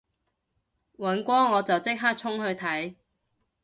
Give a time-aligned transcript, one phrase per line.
[0.97, 2.95] 尹光我就即刻衝去睇